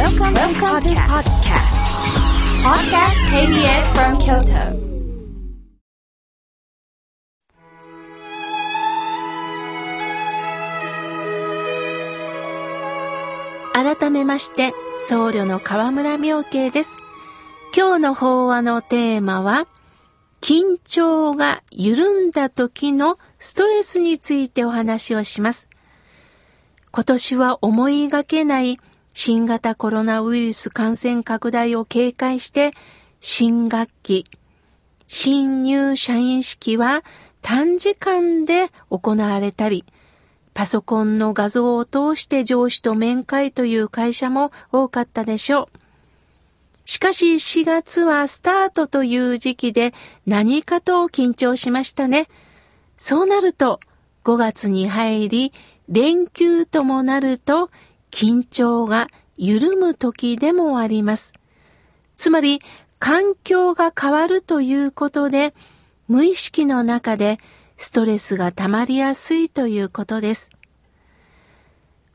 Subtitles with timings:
[0.00, 1.76] Welcome, Welcome to podcast.
[2.64, 4.80] Podcast KBS from Kyoto.
[13.74, 14.72] 改めまして、
[15.06, 16.96] 僧侶の河村明慶です。
[17.76, 19.66] 今日の法話のテーマは、
[20.40, 25.68] 緊張が緩んだ時のストレスについてお話をします。
[26.90, 28.78] 今年は思いがけない
[29.12, 32.72] 新型コロナウイルス感染拡大を警戒して、
[33.20, 34.24] 新学期、
[35.06, 37.02] 新入社員式は
[37.42, 39.84] 短時間で行われたり、
[40.54, 45.80] パソコンの画像を通して上司と面会という会社も多かったでしょう。
[46.84, 49.92] しかし4月はスタートという時期で
[50.26, 52.28] 何かと緊張しましたね。
[52.96, 53.80] そうなると
[54.24, 55.52] 5月に入り
[55.88, 57.70] 連休ともなると
[58.10, 61.32] 緊張が緩む時でもあります。
[62.16, 62.60] つまり
[62.98, 65.54] 環境が変わるということで
[66.08, 67.38] 無意識の中で
[67.76, 70.50] ストレスが溜まりやすいということです。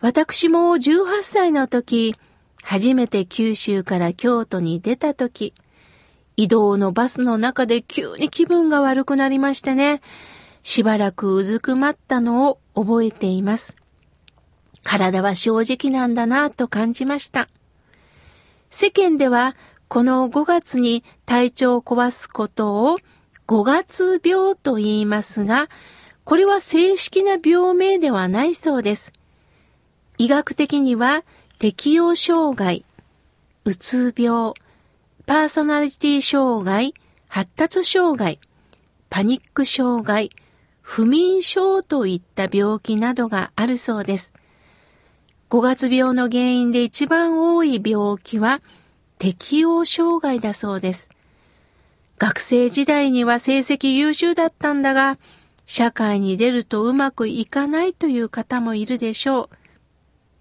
[0.00, 2.14] 私も18歳の時、
[2.62, 5.54] 初めて九州から京都に出た時、
[6.36, 10.02] 移動のバスの中で急に気分が悪くなりましてね、
[10.62, 13.76] しばらくうずくまったのを覚えています。
[14.84, 17.48] 体は正直なんだなと感じました。
[18.70, 19.56] 世間では
[19.88, 22.98] この5月に体調を壊すことを
[23.46, 25.68] 5月病と言いますが、
[26.24, 29.12] これは正式な病名ではないそうです。
[30.18, 31.24] 医学的には
[31.58, 32.84] 適応障害、
[33.64, 34.52] うつ病、
[35.26, 36.94] パーソナリティ障害、
[37.28, 38.38] 発達障害、
[39.08, 40.30] パニック障害、
[40.82, 44.33] 不眠症といった病気などがあるそうです。
[45.54, 48.60] 5月病の原因で一番多い病気は
[49.18, 51.10] 適応障害だそうです。
[52.18, 55.16] 学生時代には成績優秀だったんだが、
[55.64, 59.48] 社会に出るとうまくいかないという方もいるでしょう。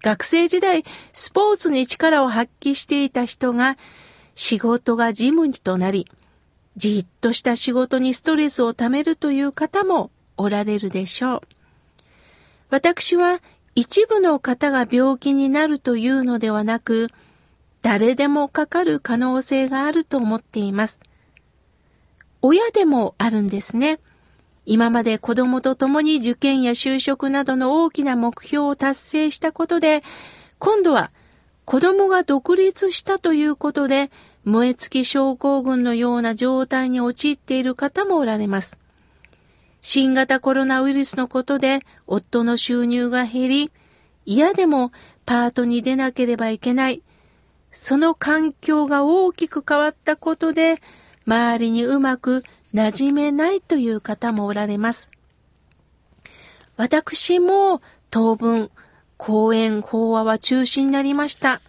[0.00, 3.76] 学生時代、スポーツに力を発揮していた人が、
[4.34, 6.06] 仕事が事務となり、
[6.78, 11.40] じっとした仕事にストレスをためるという方もおられるでしょう。
[12.70, 13.42] 私は
[13.74, 17.08] 一部の方が病気になるというのではなく、
[17.82, 21.00] 誰でもかかる可能性があると思っています。
[22.40, 23.98] 親でもあるんですね。
[24.66, 30.02] 今まで子供と共に受験や就職などの大きな目標を達成したことで、
[30.58, 31.10] 今度は
[31.64, 34.10] 子供が独立したということで、
[34.44, 38.78] 燃え尽き症候群のような状態に陥っている方もおられます。
[39.86, 43.72] 新型コロナウイルスのことで夫の収入が減り、
[44.24, 44.92] 嫌でも
[45.26, 47.02] パートに出なければいけない。
[47.70, 50.80] その環境が大きく変わったことで、
[51.26, 55.10] 周りにうまく馴染めないという方もおられます。
[56.78, 58.70] 私も当分、
[59.18, 61.60] 講演、法話は中止になりました。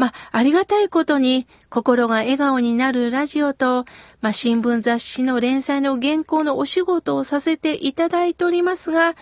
[0.00, 3.84] まあ、ありがたいことに心が笑顔になるラジオと、
[4.22, 9.14] まあ、新聞雑誌の連載の原稿のお仕事をさせていただいておりますが、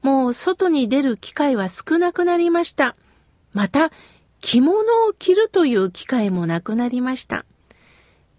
[0.00, 2.96] もう外に出る機会は少なくなりました。
[3.52, 3.92] また、
[4.40, 7.44] 着物を着るという機会もなくなりました。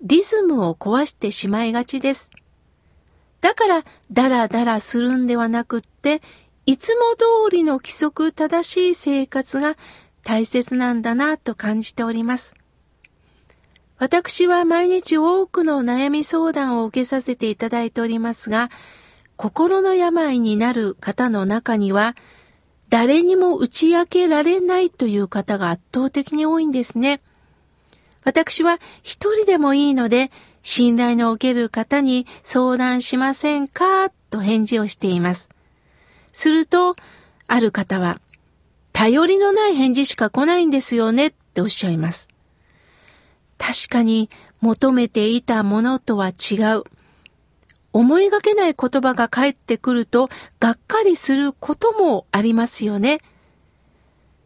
[0.01, 2.31] リズムを壊してしまいがちです。
[3.39, 6.23] だから、ダラダラするんではなくって、
[6.65, 9.75] いつも通りの規則正しい生活が
[10.23, 12.55] 大切なんだなと感じております。
[13.97, 18.69] 私は毎日多くの悩み相談を受けさせていただいておりますが、
[19.35, 22.15] 心の病になる方の中には、
[22.89, 27.21] 誰にも打ち明けられないという方が圧倒的に多いんですね。
[28.23, 30.31] 私は一人でもいいので、
[30.61, 35.49] 信頼のおける方に相談しませんかと返事をしています。
[36.31, 36.95] すると、
[37.47, 38.19] ある方は、
[38.93, 42.29] 頼りのない返事しか来ないんですよねっておっしゃいます。
[43.57, 44.29] 確かに
[44.61, 46.83] 求めていたものとは違う。
[47.91, 50.29] 思いがけない言葉が返ってくると、
[50.59, 53.19] がっかりすることもありますよね。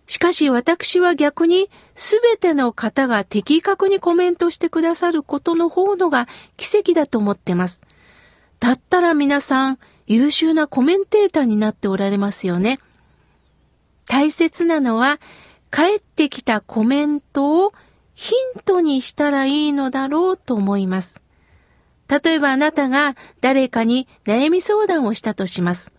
[0.06, 7.82] しかし私は逆にすべての方が的確にコメントしてくださることの方のが奇跡だと思ってます。
[8.60, 12.80] だったら皆さん優秀なコメンテーターになっておられますよね。
[14.08, 15.20] 大切なのは
[15.70, 17.74] 返ってきたコメントを
[18.16, 21.22] ヒントにしたらいいのだろうと思います。
[22.08, 25.92] 例えばあなたが誰かに悩み相談をしたとします。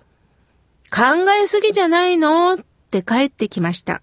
[0.90, 2.58] 考えすぎじゃないのっ
[2.90, 4.00] て帰ってきました。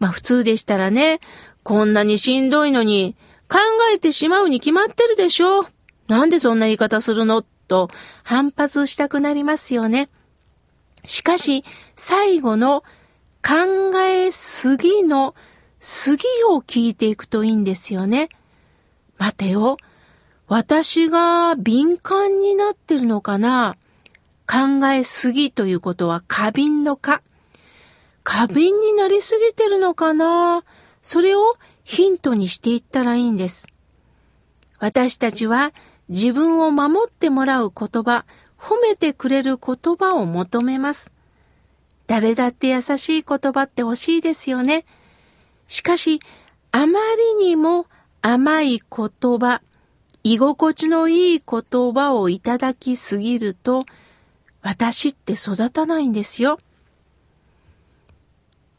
[0.00, 1.20] まあ普通でしたらね、
[1.62, 3.16] こんなにしんどいのに
[3.48, 3.58] 考
[3.94, 5.66] えてしまうに決まってるでしょ。
[6.08, 7.88] なんでそんな言い方するのと
[8.24, 10.08] 反発したくなりますよね。
[11.04, 11.64] しかし、
[11.96, 12.82] 最後の
[13.46, 15.34] 考えすぎの
[15.80, 18.28] すぎを聞いていくといいんですよね。
[19.18, 19.76] 待てよ。
[20.48, 23.76] 私が敏感になってるのかな
[24.46, 27.22] 考えすぎということは過敏のか。
[28.22, 30.64] 過敏になりすぎてるのかな
[31.00, 33.66] それをヒントにしていったらいいんです。
[34.78, 35.72] 私たちは
[36.08, 38.24] 自分を守ってもらう言葉、
[38.58, 41.11] 褒めてくれる言葉を求めます。
[42.06, 44.84] 誰だって優しい言葉って欲しいですよね。
[45.66, 46.20] しかし、
[46.70, 47.00] あま
[47.38, 47.86] りにも
[48.20, 49.62] 甘い言葉、
[50.24, 53.84] 居心地のいい言葉をいただきすぎると、
[54.62, 56.58] 私って育たないんですよ。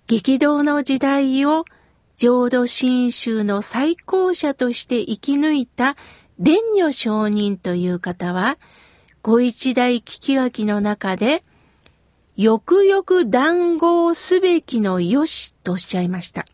[0.07, 1.65] 激動の時代を
[2.15, 5.95] 浄土真宗の最高者として生き抜いた
[6.37, 8.57] 蓮如上人という方は、
[9.21, 11.43] ご一代聞き書きの中で、
[12.35, 16.45] よくよく談合すべきのよしとおっしゃいました。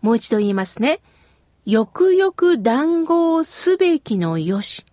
[0.00, 1.00] もう一度言いますね。
[1.66, 4.86] よくよく談合すべきのよし。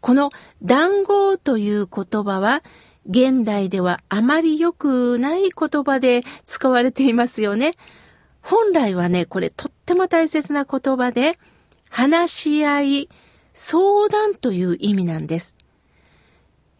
[0.00, 0.30] この
[0.64, 2.64] 談合という言葉は、
[3.08, 7.74] 現代ではあまり良くない言葉で使われていますよね。
[8.42, 11.38] 本来はね、これとっても大切な言葉で、
[11.88, 13.08] 話し合い、
[13.52, 15.57] 相談という意味なんです。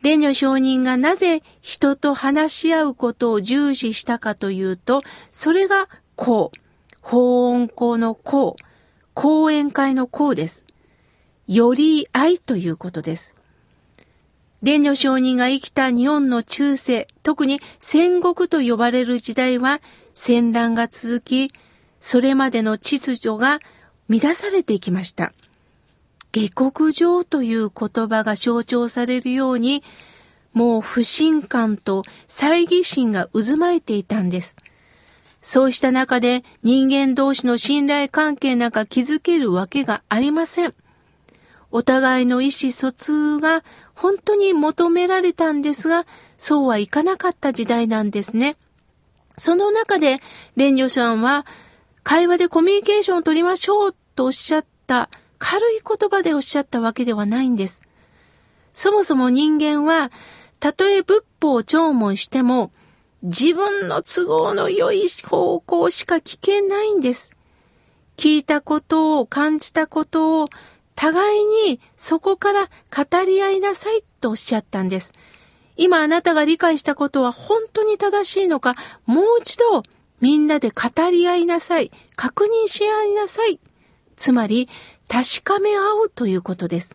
[0.02, 6.58] 蓮如上人がなぜ人と話し合うことを重視したかというと、それがこう、
[7.00, 8.62] 法音校のこう、
[9.14, 10.66] 講演会のこうです。
[11.48, 13.34] より愛ということです。
[14.60, 19.80] 蓮如上人が生きた日本の中世、特に戦国と呼ばれる時代は
[20.14, 21.50] 戦乱が続き、
[22.00, 23.60] それまでの秩序が
[24.08, 25.32] 乱されていきました。
[26.32, 29.82] 下克上という言葉が象徴されるように、
[30.52, 34.56] もう不信感と猜疑心が渦巻いていたんです。
[35.40, 40.75] そうした中で人間同士の信頼関係なんか築けるわけがありません。
[41.70, 43.62] お互いの意思疎通が
[43.94, 48.56] 本当に求められたんですが、そうはいかなかった時代なんですね。
[49.36, 50.20] その中で、
[50.56, 51.46] 蓮女さんは、
[52.02, 57.82] 会話でコミュニケーションを取りましょうとおっしゃった軽い言葉でおっしゃったわけではないんです。
[58.73, 60.11] そもそも人間は、
[60.61, 62.70] たとえ仏法を聴聞しても、
[63.23, 67.35] 自分の都合の良い方向しか聞けないんです。
[68.17, 70.49] 聞いたことを感じたことを
[70.94, 75.12] 互いにそこから語り合いなさいとおっしゃったんです。
[75.76, 78.75] 今あなたが理解したことは本当に正しいのか、
[79.06, 79.84] もう一度
[80.20, 81.93] みんなで語り合いなさい。
[82.17, 83.61] 確認し合いなさい。
[84.17, 84.69] つまり、
[85.08, 86.94] 確かめ合うということです。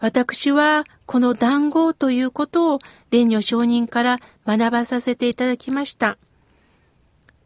[0.00, 2.78] 私はこの談合ということを
[3.10, 6.18] 蓮如上人から学ばさせていただきました。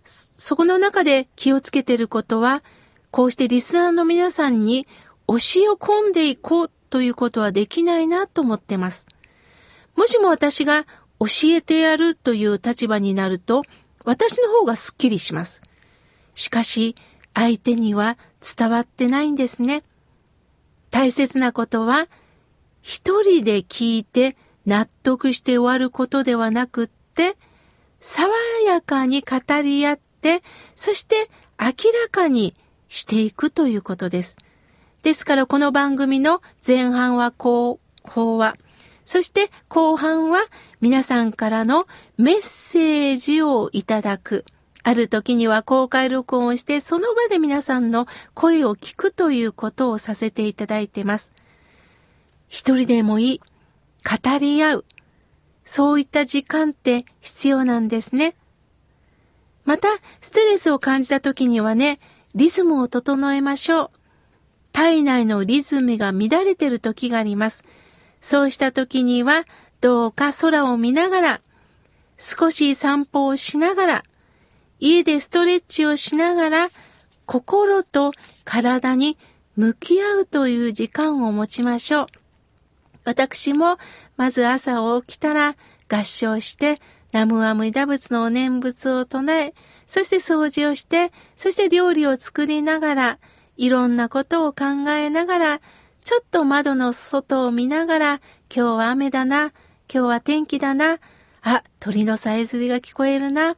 [0.04, 2.62] そこの中で気をつけていることは、
[3.10, 4.86] こうしてリスナーの皆さんに
[5.28, 5.38] 教え
[5.78, 9.06] 込んでいこうということはできないなと思ってます。
[9.96, 10.84] もしも私が
[11.20, 13.62] 教えてやるという立場になると、
[14.04, 15.62] 私の方がスッキリします。
[16.34, 16.96] しかし、
[17.34, 18.18] 相手には
[18.56, 19.82] 伝わってないんですね。
[20.90, 22.08] 大切なことは、
[22.82, 27.36] 一人で聞いて納得して終わることではなくって、
[28.00, 28.28] 爽
[28.66, 30.42] やかに語り合って、
[30.74, 32.54] そして明らかに
[32.88, 34.36] していくということです。
[35.02, 38.56] ですからこの番組の前半は後方は、
[39.04, 40.44] そして後半は
[40.80, 41.86] 皆さんからの
[42.18, 44.44] メッセージをいただく。
[44.84, 51.30] ある時には公開録音をして、その場で皆さんの声を聞くということをさせていただいてます。
[52.48, 53.40] 一人でもいい。
[53.40, 54.84] 語り合う。
[55.64, 58.34] そういった時間って必要なんですね。
[59.64, 59.88] また、
[60.20, 62.00] ストレスを感じた時にはね、
[62.34, 63.90] リズムを整えましょう。
[64.72, 67.62] 体内のリズムが乱れている時があります。
[68.20, 69.44] そうした時には、
[69.80, 71.40] どうか空を見ながら、
[72.16, 74.04] 少し散歩をしながら、
[74.82, 76.68] 家でストレッチをしながら、
[77.24, 78.10] 心と
[78.44, 79.16] 体に
[79.54, 82.06] 向き合うという時間を持ちましょう。
[83.04, 83.78] 私も、
[84.16, 85.54] まず朝起きたら
[85.88, 86.80] 合唱して、
[87.12, 89.54] 南無阿弥陀仏のお念仏を唱え、
[89.86, 93.18] そして掃除をして、そして料理を作りながら、
[93.56, 95.60] いろんなことを考えながら、
[96.02, 98.20] ちょっと窓の外を見ながら、
[98.52, 99.52] 今日は雨だな、
[99.88, 100.98] 今日は天気だな、
[101.42, 103.56] あ、鳥のさえずりが聞こえるな、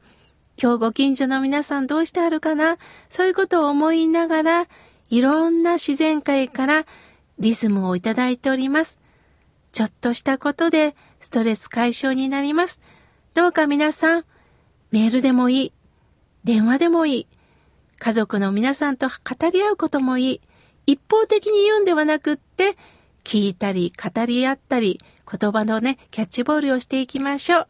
[0.61, 2.79] 今日ご近所の皆さんどうしてあるかな？
[3.09, 4.67] そういうことを思いながら、
[5.11, 6.87] いろんな自然界から
[7.39, 9.01] リズムをいただいております。
[9.73, 12.81] ちょっとしたことでストレス解消になります。
[13.35, 14.25] どうか皆さん、
[14.93, 15.73] メールでもいい、
[16.45, 17.27] 電話でもいい、
[17.99, 20.41] 家族の皆さんと語り合うこともいい、
[20.87, 22.77] 一方的に言うんではなくって、
[23.25, 27.69] 聞いたり語り合ったり、言葉のね、キャッチボールをしていきましょう。